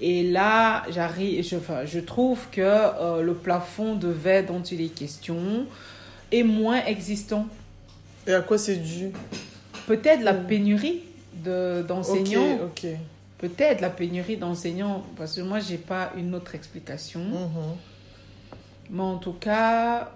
Et 0.00 0.22
là, 0.30 0.84
j'arrive, 0.90 1.42
je, 1.44 1.56
enfin, 1.56 1.84
je 1.86 1.98
trouve 1.98 2.38
que 2.52 2.60
euh, 2.60 3.20
le 3.22 3.34
plafond 3.34 3.96
de 3.96 4.06
verre 4.06 4.46
dont 4.46 4.62
il 4.62 4.80
est 4.80 4.94
question 4.94 5.66
est 6.30 6.44
moins 6.44 6.84
existant. 6.86 7.46
Et 8.28 8.32
à 8.32 8.42
quoi 8.42 8.58
c'est 8.58 8.76
dû? 8.76 9.10
Peut-être 9.88 10.22
la 10.22 10.32
pénurie 10.34 11.00
de- 11.44 11.82
d'enseignants. 11.82 12.58
Ok. 12.62 12.84
ok. 12.84 12.90
Peut-être 13.38 13.80
la 13.80 13.90
pénurie 13.90 14.36
d'enseignants, 14.36 15.02
parce 15.16 15.34
que 15.34 15.40
moi, 15.40 15.58
j'ai 15.58 15.78
pas 15.78 16.12
une 16.16 16.32
autre 16.36 16.54
explication. 16.54 17.20
Mhm. 17.20 17.76
Mais 18.90 19.02
en 19.02 19.16
tout 19.16 19.32
cas, 19.32 20.12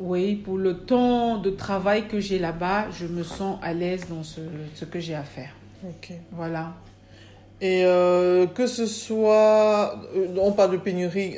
oui, 0.00 0.34
pour 0.34 0.56
le 0.58 0.78
temps 0.78 1.36
de 1.38 1.50
travail 1.50 2.08
que 2.08 2.18
j'ai 2.20 2.38
là-bas, 2.38 2.86
je 2.90 3.06
me 3.06 3.22
sens 3.22 3.58
à 3.62 3.72
l'aise 3.74 4.06
dans 4.08 4.22
ce, 4.22 4.40
ce 4.74 4.84
que 4.84 4.98
j'ai 4.98 5.14
à 5.14 5.22
faire. 5.22 5.50
Ok. 5.84 6.12
Voilà. 6.32 6.72
Et 7.60 7.84
euh, 7.84 8.46
que 8.46 8.66
ce 8.66 8.86
soit, 8.86 10.00
euh, 10.16 10.26
on 10.40 10.52
parle 10.52 10.72
de 10.72 10.76
pénurie, 10.78 11.36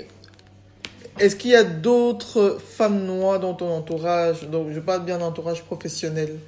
est-ce 1.18 1.34
qu'il 1.36 1.50
y 1.50 1.56
a 1.56 1.64
d'autres 1.64 2.58
femmes 2.64 3.04
noires 3.04 3.40
dans 3.40 3.54
ton 3.54 3.70
entourage? 3.70 4.48
Donc, 4.48 4.68
je 4.72 4.80
parle 4.80 5.04
bien 5.04 5.18
d'entourage 5.18 5.62
professionnel, 5.62 6.38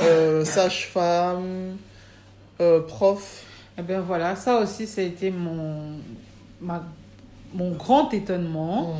euh, 0.00 0.44
sage-femme, 0.44 1.76
euh, 2.60 2.80
prof? 2.80 3.44
Eh 3.78 3.82
bien 3.82 4.00
voilà, 4.00 4.36
ça 4.36 4.58
aussi, 4.60 4.86
ça 4.86 5.00
a 5.00 5.04
été 5.04 5.30
mon, 5.30 5.98
ma- 6.60 6.84
mon 7.54 7.70
grand 7.72 8.12
étonnement. 8.12 8.88
Mhm. 8.88 8.96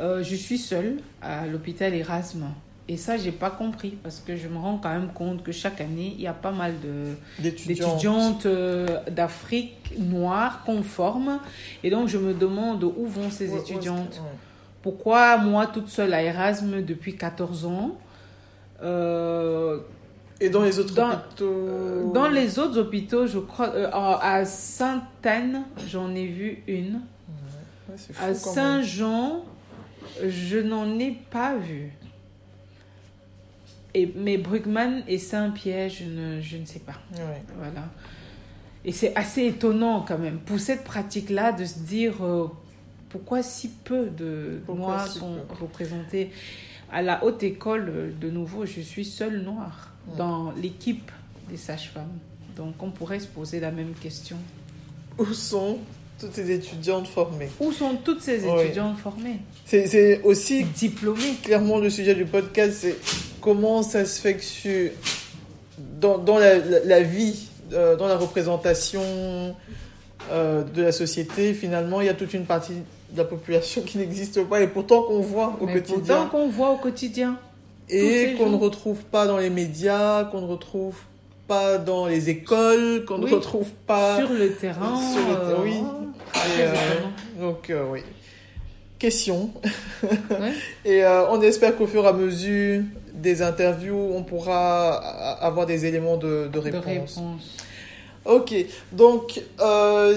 Euh, 0.00 0.22
je 0.22 0.34
suis 0.34 0.58
seule 0.58 0.96
à 1.22 1.46
l'hôpital 1.46 1.94
Erasme. 1.94 2.46
Et 2.88 2.96
ça, 2.96 3.16
j'ai 3.16 3.30
pas 3.30 3.50
compris 3.50 3.90
parce 4.02 4.18
que 4.18 4.34
je 4.34 4.48
me 4.48 4.56
rends 4.58 4.78
quand 4.78 4.88
même 4.88 5.12
compte 5.12 5.44
que 5.44 5.52
chaque 5.52 5.80
année, 5.80 6.14
il 6.16 6.22
y 6.22 6.26
a 6.26 6.32
pas 6.32 6.50
mal 6.50 6.74
de, 6.82 7.14
D'étudiantes. 7.40 8.46
euh, 8.46 8.98
d'Afrique 9.10 9.92
noire 9.98 10.62
qu'on 10.64 10.82
forme. 10.82 11.38
Et 11.84 11.90
donc, 11.90 12.08
je 12.08 12.18
me 12.18 12.34
demande 12.34 12.82
où 12.82 13.06
vont 13.06 13.30
ces 13.30 13.50
Ouais, 13.52 13.60
étudiantes. 13.60 14.20
ouais. 14.24 14.30
Pourquoi 14.82 15.36
moi, 15.36 15.66
toute 15.68 15.88
seule 15.88 16.12
à 16.14 16.22
Erasme 16.22 16.82
depuis 16.82 17.14
14 17.16 17.66
ans 17.66 17.96
euh, 18.82 19.78
Et 20.40 20.48
dans 20.48 20.62
les 20.62 20.78
autres 20.78 20.94
Dans- 20.94 21.10
hôpitaux 21.12 22.10
Dans 22.14 22.28
les 22.28 22.58
autres 22.58 22.78
hôpitaux, 22.80 23.26
je 23.26 23.38
crois, 23.38 23.68
euh, 23.74 23.88
à 23.92 24.44
Sainte-Anne, 24.44 25.62
j'en 25.86 26.12
ai 26.14 26.26
vu 26.26 26.62
une. 26.66 26.94
Ouais, 27.88 27.94
c'est 27.96 28.12
fou 28.14 28.24
À. 28.24 28.34
Saint-Jean, 28.34 29.44
je 30.26 30.58
n'en 30.58 30.98
ai 30.98 31.12
pas 31.30 31.56
vu. 31.56 31.92
Et, 33.94 34.12
mais 34.16 34.38
Brugman 34.38 35.02
et 35.08 35.18
Saint-Pierre, 35.18 35.88
je 35.90 36.04
ne, 36.04 36.40
je 36.40 36.56
ne 36.56 36.64
sais 36.64 36.78
pas. 36.78 36.94
Ouais. 37.16 37.42
Voilà. 37.56 37.88
Et 38.84 38.92
c'est 38.92 39.14
assez 39.16 39.46
étonnant 39.46 40.04
quand 40.06 40.18
même 40.18 40.38
pour 40.38 40.58
cette 40.60 40.84
pratique-là 40.84 41.52
de 41.52 41.64
se 41.64 41.80
dire 41.80 42.24
euh, 42.24 42.48
pourquoi 43.08 43.42
si 43.42 43.68
peu 43.68 44.06
de 44.06 44.60
Pourquoi 44.64 44.86
noirs 44.86 45.08
si 45.08 45.18
sont 45.18 45.36
peu? 45.48 45.64
représentés. 45.64 46.30
À 46.92 47.02
la 47.02 47.24
haute 47.24 47.42
école, 47.42 48.14
de 48.20 48.30
nouveau, 48.30 48.64
je 48.66 48.80
suis 48.80 49.04
seule 49.04 49.42
noire 49.42 49.92
dans 50.16 50.52
l'équipe 50.52 51.10
des 51.48 51.56
sages-femmes. 51.56 52.18
Donc 52.56 52.82
on 52.82 52.90
pourrait 52.90 53.20
se 53.20 53.28
poser 53.28 53.60
la 53.60 53.70
même 53.70 53.92
question. 53.92 54.36
Où 55.18 55.26
sont 55.26 55.78
toutes 56.20 56.34
ces 56.34 56.50
étudiantes 56.50 57.06
formées. 57.08 57.48
Où 57.60 57.72
sont 57.72 57.96
toutes 58.04 58.20
ces 58.22 58.40
Oui. 58.44 58.62
étudiantes 58.64 58.98
formées 58.98 59.38
C'est 59.64 60.20
aussi 60.22 60.64
Diplômées. 60.64 61.34
clairement 61.42 61.78
le 61.78 61.88
sujet 61.90 62.14
du 62.14 62.24
podcast, 62.26 62.78
c'est 62.80 62.96
comment 63.40 63.82
ça 63.82 64.04
se 64.04 64.20
fait 64.20 64.34
que 64.34 64.44
sur- 64.44 64.90
dans, 66.00 66.18
dans 66.18 66.38
la, 66.38 66.58
la- 66.58 66.84
la 66.84 67.00
vie, 67.00 67.48
euh, 67.72 67.96
dans 67.96 68.06
la 68.06 68.16
représentation 68.16 69.02
euh, 70.30 70.62
de 70.62 70.82
la 70.82 70.92
société, 70.92 71.54
finalement, 71.54 72.00
il 72.00 72.06
y 72.06 72.10
a 72.10 72.14
toute 72.14 72.34
une 72.34 72.44
partie 72.44 72.72
de 73.12 73.16
la 73.18 73.24
population 73.24 73.82
qui 73.82 73.98
n'existe 73.98 74.42
pas. 74.44 74.60
Et 74.60 74.66
pourtant 74.68 75.02
qu'on 75.02 75.20
voit 75.20 75.56
au 75.60 75.66
Mais 75.66 75.74
quotidien. 75.74 75.98
pourtant 75.98 76.26
qu'on 76.28 76.48
voit 76.48 76.70
au 76.70 76.76
quotidien. 76.76 77.36
et 77.88 78.34
qu'on 78.38 78.50
ne 78.50 78.56
retrouve 78.56 78.98
pas 79.04 79.26
dans 79.26 79.38
les 79.38 79.50
médias, 79.50 80.24
qu'on 80.24 80.42
ne 80.42 80.46
retrouve 80.46 80.94
pas 81.50 81.78
dans 81.78 82.06
les 82.06 82.30
écoles, 82.30 83.04
qu'on 83.06 83.20
Oui. 83.20 83.28
ne 83.30 83.34
retrouve 83.34 83.70
pas 83.84 84.18
sur 84.18 84.32
le 84.32 84.52
terrain. 84.52 84.94
sur 85.12 85.20
le 85.28 85.34
ter- 85.34 85.58
euh, 85.58 85.62
oui. 85.64 85.74
Et, 86.56 86.62
euh. 86.62 86.74
Donc, 87.40 87.70
euh, 87.70 87.84
oui. 87.90 88.02
questions. 89.00 89.50
et 90.84 91.02
on 91.30 91.40
espère 91.42 91.76
qu'au 91.76 91.88
fur 91.88 92.04
et 92.04 92.08
à 92.08 92.12
mesure 92.12 92.82
des 93.12 93.42
interviews, 93.42 94.12
on 94.14 94.22
pourra 94.22 94.92
avoir 95.48 95.66
des 95.66 95.86
éléments 95.86 96.16
de, 96.16 96.48
de 96.52 96.58
réponse. 96.60 96.84
De 96.84 96.88
réponse. 96.88 97.20
Ok, 98.26 98.54
donc 98.92 99.40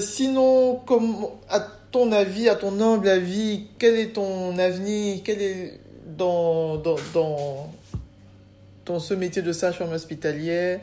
sinon, 0.02 0.76
comme 0.86 1.16
à 1.50 1.62
ton 1.92 2.12
avis, 2.12 2.48
à 2.50 2.56
ton 2.56 2.80
humble 2.80 3.08
avis, 3.10 3.66
quel 3.80 3.96
est 3.98 4.14
ton 4.14 4.56
avenir? 4.60 5.22
Quel 5.24 5.42
est 5.42 5.80
dans, 6.18 6.76
dans, 6.78 6.98
dans, 7.14 7.72
dans 8.86 9.00
ce 9.00 9.14
métier 9.16 9.42
de 9.42 9.52
sage-femme 9.52 9.94
hospitalière? 9.94 10.80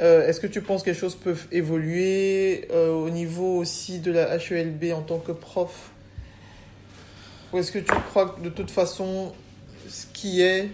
Euh, 0.00 0.26
Est-ce 0.26 0.40
que 0.40 0.46
tu 0.46 0.60
penses 0.60 0.82
que 0.82 0.90
les 0.90 0.96
choses 0.96 1.14
peuvent 1.14 1.46
évoluer 1.52 2.68
euh, 2.72 2.92
au 2.92 3.10
niveau 3.10 3.58
aussi 3.58 4.00
de 4.00 4.10
la 4.10 4.36
HELB 4.36 4.92
en 4.92 5.02
tant 5.02 5.18
que 5.18 5.32
prof? 5.32 5.90
Ou 7.52 7.58
est-ce 7.58 7.70
que 7.70 7.78
tu 7.78 7.94
crois 8.10 8.30
que 8.30 8.40
de 8.40 8.48
toute 8.48 8.70
façon, 8.70 9.32
ce 9.88 10.06
qui 10.12 10.40
est 10.40 10.70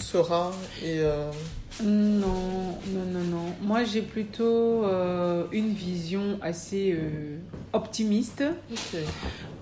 sera 0.00 0.50
et 0.82 0.98
euh, 0.98 1.30
non, 1.82 2.78
non, 2.88 3.04
non, 3.12 3.24
non. 3.30 3.54
Moi, 3.62 3.84
j'ai 3.84 4.02
plutôt 4.02 4.84
une 5.52 5.72
vision 5.72 6.38
assez 6.42 6.96
optimiste. 7.72 8.44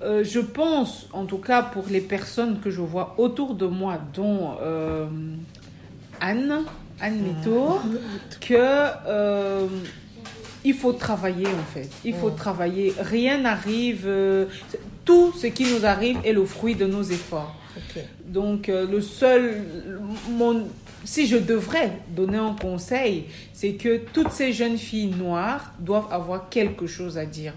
Je 0.02 0.40
pense, 0.40 1.08
en 1.12 1.24
tout 1.24 1.38
cas 1.38 1.62
pour 1.62 1.84
les 1.90 2.00
personnes 2.00 2.60
que 2.60 2.70
je 2.70 2.80
vois 2.80 3.14
autour 3.18 3.54
de 3.54 3.66
moi, 3.66 3.98
dont 4.14 4.56
Anne, 6.20 6.64
Métaux, 7.00 7.80
que 8.40 9.68
il 10.64 10.74
faut 10.74 10.92
travailler 10.92 11.48
en 11.48 11.72
fait. 11.74 11.90
Il 12.04 12.14
faut 12.14 12.30
travailler. 12.30 12.94
Rien 13.00 13.38
n'arrive. 13.38 14.08
tout 15.04 15.32
ce 15.32 15.48
qui 15.48 15.64
nous 15.64 15.84
arrive 15.84 16.18
est 16.24 16.32
le 16.32 16.44
fruit 16.44 16.76
de 16.76 16.86
nos 16.86 17.02
efforts. 17.02 17.56
Donc 18.26 18.68
le 18.68 19.00
seul, 19.00 19.62
mon, 20.30 20.68
si 21.04 21.26
je 21.26 21.36
devrais 21.36 21.98
donner 22.08 22.38
un 22.38 22.54
conseil, 22.54 23.24
c'est 23.52 23.72
que 23.72 23.98
toutes 24.12 24.30
ces 24.30 24.52
jeunes 24.52 24.78
filles 24.78 25.14
noires 25.18 25.72
doivent 25.78 26.12
avoir 26.12 26.48
quelque 26.48 26.86
chose 26.86 27.18
à 27.18 27.26
dire. 27.26 27.54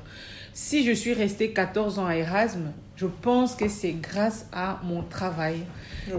Si 0.58 0.86
je 0.86 0.94
suis 0.94 1.12
restée 1.12 1.50
14 1.50 2.00
ans 2.00 2.06
à 2.06 2.16
Erasme, 2.16 2.72
je 2.96 3.08
pense 3.08 3.56
que 3.56 3.68
c'est 3.68 3.92
grâce 3.92 4.48
à 4.54 4.80
mon 4.86 5.04
travail. 5.04 5.58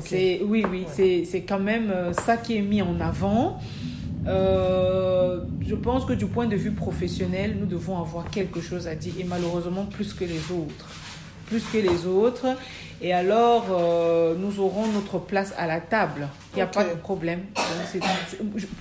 C'est 0.01 0.43
oui, 0.45 0.63
oui, 0.71 0.85
c'est 0.95 1.41
quand 1.49 1.59
même 1.59 1.91
euh, 1.91 2.13
ça 2.13 2.37
qui 2.37 2.59
est 2.59 2.61
mis 2.61 2.83
en 2.83 3.01
avant. 3.01 3.59
Euh, 4.27 5.41
je 5.67 5.75
pense 5.75 6.05
que 6.05 6.13
du 6.13 6.27
point 6.27 6.45
de 6.45 6.55
vue 6.55 6.73
professionnel, 6.73 7.57
nous 7.59 7.65
devons 7.65 7.99
avoir 7.99 8.29
quelque 8.31 8.61
chose 8.61 8.87
à 8.87 8.95
dire 8.95 9.15
et 9.19 9.25
malheureusement 9.25 9.87
plus 9.87 10.13
que 10.13 10.27
les 10.27 10.53
autres. 10.53 10.87
Plus 11.47 11.65
que 11.73 11.79
les 11.79 12.05
autres. 12.05 12.59
Et 13.01 13.15
alors, 13.15 13.69
euh, 13.71 14.35
nous 14.39 14.61
aurons 14.61 14.87
notre 14.89 15.19
place 15.19 15.55
à 15.57 15.67
la 15.67 15.81
table. 15.81 16.29
Il 16.53 16.57
n'y 16.57 16.63
a 16.63 16.67
pas 16.67 16.85
de 16.85 16.95
problème. 16.95 17.41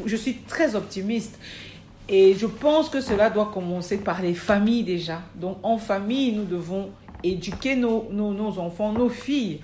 je, 0.05 0.15
suis 0.17 0.35
très 0.49 0.75
optimiste. 0.75 1.39
Et 2.07 2.35
je 2.35 2.45
pense 2.45 2.89
que 2.89 3.01
cela 3.01 3.29
doit 3.29 3.51
commencer 3.53 3.97
par 3.97 4.21
les 4.21 4.33
familles 4.33 4.83
déjà. 4.83 5.21
Donc, 5.35 5.57
en 5.63 5.77
famille, 5.77 6.33
nous 6.33 6.45
devons 6.45 6.89
éduquer 7.23 7.75
nos, 7.75 8.07
nos, 8.11 8.59
enfants, 8.59 8.91
nos 8.91 9.09
filles 9.09 9.61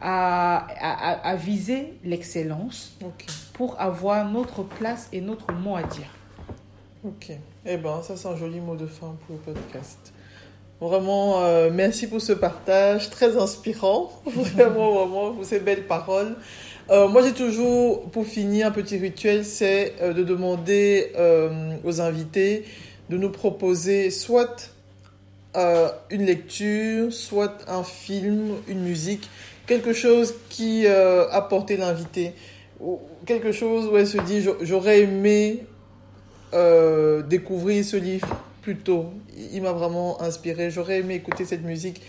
à, 0.00 0.66
à, 1.22 1.36
viser 1.36 1.94
l'excellence 2.04 2.98
pour 3.52 3.80
avoir 3.80 4.28
notre 4.28 4.64
place 4.64 5.08
et 5.12 5.20
notre 5.20 5.52
mot 5.52 5.76
à 5.76 5.82
dire. 5.82 6.08
Ok. 7.04 7.30
Eh 7.64 7.76
bien, 7.76 8.02
ça, 8.02 8.16
c'est 8.16 8.28
un 8.28 8.36
joli 8.36 8.60
mot 8.60 8.76
de 8.76 8.86
fin 8.86 9.14
pour 9.26 9.36
le 9.36 9.52
podcast. 9.52 10.12
Vraiment, 10.80 11.42
euh, 11.44 11.70
merci 11.72 12.08
pour 12.08 12.20
ce 12.20 12.32
partage 12.32 13.08
très 13.08 13.36
inspirant. 13.38 14.10
Vraiment, 14.26 14.92
vraiment, 14.94 15.32
pour 15.32 15.44
ces 15.44 15.60
belles 15.60 15.86
paroles. 15.86 16.36
Euh, 16.90 17.08
moi, 17.08 17.22
j'ai 17.22 17.32
toujours, 17.32 18.10
pour 18.10 18.26
finir, 18.26 18.66
un 18.66 18.70
petit 18.70 18.98
rituel, 18.98 19.44
c'est 19.44 19.94
euh, 20.02 20.12
de 20.12 20.22
demander 20.22 21.12
aux 21.84 22.00
invités 22.00 22.64
de 23.10 23.16
nous 23.16 23.30
proposer 23.30 24.10
soit 24.10 24.70
une 26.10 26.24
lecture, 26.24 27.12
soit 27.12 27.58
un 27.68 27.84
film, 27.84 28.56
une 28.66 28.80
musique, 28.80 29.28
quelque 29.66 29.92
chose 29.92 30.34
qui 30.48 30.86
a 30.86 31.40
porté 31.42 31.76
l'invité, 31.76 32.32
quelque 33.26 33.52
chose 33.52 33.86
où 33.86 33.96
elle 33.96 34.06
se 34.06 34.18
dit 34.18 34.44
j'aurais 34.62 35.02
aimé 35.02 35.64
découvrir 37.28 37.84
ce 37.84 37.96
livre 37.96 38.26
plus 38.64 38.76
tôt. 38.76 39.12
Il 39.52 39.62
m'a 39.62 39.72
vraiment 39.72 40.20
inspiré. 40.22 40.70
J'aurais 40.70 41.00
aimé 41.00 41.14
écouter 41.16 41.44
cette 41.44 41.62
musique. 41.62 42.00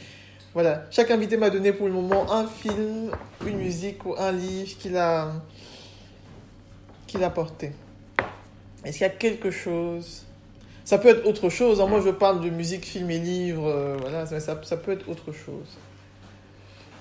Voilà. 0.56 0.86
Chaque 0.90 1.12
invité 1.12 1.36
m'a 1.36 1.50
donné 1.50 1.74
pour 1.74 1.88
le 1.88 1.94
moment 1.94 2.32
un 2.32 2.48
film, 2.48 3.12
une 3.46 3.58
musique 3.58 4.06
ou 4.06 4.16
un 4.18 4.32
livre 4.32 4.78
qu'il 4.78 4.96
a, 4.96 5.30
porté. 7.30 7.74
Est-ce 8.86 9.00
qu'il 9.00 9.02
y 9.02 9.10
a 9.10 9.10
quelque 9.10 9.52
chose? 9.52 10.24
Ça 10.86 10.98
peut 10.98 11.10
être 11.10 11.28
autre 11.28 11.50
chose. 11.50 11.82
Hein. 11.82 11.88
Moi, 11.88 12.00
je 12.00 12.10
parle 12.10 12.40
de 12.40 12.50
musique, 12.50 12.86
film 12.86 13.12
et 13.12 13.20
livre. 13.20 13.68
Euh, 13.68 13.98
voilà, 14.00 14.26
ça, 14.26 14.40
ça, 14.40 14.78
peut 14.78 14.94
être 14.94 15.10
autre 15.10 15.34
chose. 15.34 15.78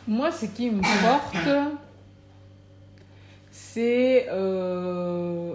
Moi, 0.09 0.33
ce 0.33 0.47
qui 0.47 0.71
me 0.71 0.83
porte, 0.83 1.77
c'est 3.53 4.27
euh, 4.31 5.55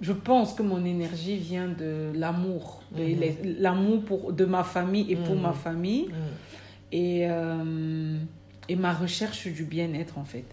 je 0.00 0.12
pense 0.12 0.54
que 0.54 0.62
mon 0.62 0.84
énergie 0.84 1.36
vient 1.36 1.68
de 1.68 2.12
l'amour, 2.14 2.82
mhm. 2.92 3.20
l'amour 3.58 4.04
pour 4.04 4.32
de 4.32 4.44
ma 4.44 4.64
famille 4.64 5.10
et 5.10 5.16
pour 5.16 5.36
ma 5.36 5.50
mhm. 5.50 5.54
famille, 5.54 6.04
mhm. 6.04 6.14
et 6.92 7.26
euh, 7.28 8.16
et 8.68 8.76
ma 8.76 8.92
recherche 8.92 9.48
du 9.48 9.64
bien-être 9.64 10.18
en 10.18 10.24
fait. 10.24 10.44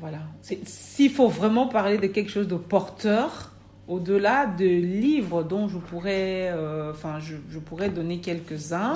Voilà. 0.00 0.18
S'il 0.42 1.10
faut 1.10 1.28
vraiment 1.28 1.68
parler 1.68 1.98
de 1.98 2.08
quelque 2.08 2.30
chose 2.30 2.48
de 2.48 2.56
porteur, 2.56 3.52
au-delà 3.86 4.46
de 4.46 4.66
livres 4.66 5.44
dont 5.44 5.68
je 5.68 5.78
pourrais, 5.78 6.50
euh, 6.50 6.90
enfin, 6.90 7.20
je, 7.20 7.36
je, 7.50 7.58
pourrais 7.58 7.90
donner 7.90 8.18
quelques-uns, 8.18 8.94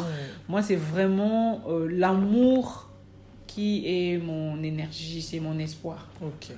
moi 0.49 0.63
c'est 0.63 0.77
vraiment 0.77 1.63
euh, 1.69 1.87
l'amour 1.89 2.89
qui 3.47 3.85
est 3.87 4.19
mon 4.19 4.63
énergie, 4.63 5.23
c'est 5.23 5.41
mon 5.41 5.59
espoir. 5.59 6.09
Ok. 6.21 6.49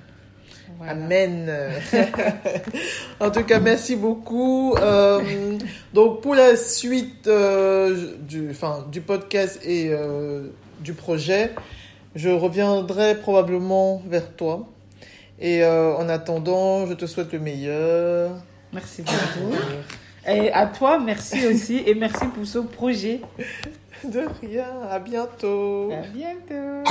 Amen. 0.87 1.53
en 3.21 3.31
tout 3.31 3.45
cas, 3.45 3.61
merci 3.61 3.97
beaucoup. 3.97 4.75
Euh, 4.77 5.59
donc, 5.93 6.21
pour 6.23 6.35
la 6.35 6.57
suite 6.57 7.27
euh, 7.27 8.15
du, 8.21 8.51
enfin, 8.51 8.87
du 8.91 9.01
podcast 9.01 9.61
et 9.65 9.89
euh, 9.91 10.49
du 10.81 10.95
projet, 10.95 11.53
je 12.15 12.31
reviendrai 12.31 13.17
probablement 13.17 14.03
vers 14.07 14.35
toi. 14.35 14.69
Et 15.43 15.65
en 15.65 16.07
attendant, 16.11 16.87
je 16.87 16.93
te 16.93 17.07
souhaite 17.07 17.33
le 17.33 17.39
meilleur. 17.39 18.33
Merci 18.75 19.01
beaucoup. 19.01 19.55
Et 20.27 20.53
à 20.53 20.67
toi, 20.67 20.99
merci 20.99 21.47
aussi. 21.47 21.83
Et 21.87 21.95
merci 21.95 22.27
pour 22.27 22.45
ce 22.45 22.59
projet. 22.59 23.23
De 24.05 24.25
rien. 24.43 24.67
À 24.91 24.99
bientôt. 24.99 25.91
À 25.93 26.07
bientôt. 26.09 26.91